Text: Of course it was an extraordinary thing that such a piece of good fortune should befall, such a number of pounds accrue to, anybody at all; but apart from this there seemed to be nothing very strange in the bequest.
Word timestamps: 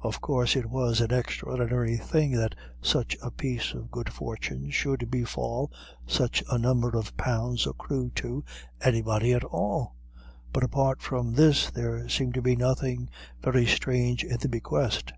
Of 0.00 0.20
course 0.20 0.56
it 0.56 0.66
was 0.66 1.00
an 1.00 1.14
extraordinary 1.14 1.96
thing 1.96 2.32
that 2.32 2.56
such 2.82 3.16
a 3.22 3.30
piece 3.30 3.72
of 3.72 3.88
good 3.92 4.12
fortune 4.12 4.68
should 4.70 5.12
befall, 5.12 5.70
such 6.08 6.42
a 6.50 6.58
number 6.58 6.98
of 6.98 7.16
pounds 7.16 7.64
accrue 7.64 8.10
to, 8.16 8.42
anybody 8.80 9.32
at 9.32 9.44
all; 9.44 9.94
but 10.52 10.64
apart 10.64 11.00
from 11.00 11.34
this 11.34 11.70
there 11.70 12.08
seemed 12.08 12.34
to 12.34 12.42
be 12.42 12.56
nothing 12.56 13.10
very 13.40 13.64
strange 13.64 14.24
in 14.24 14.38
the 14.38 14.48
bequest. 14.48 15.12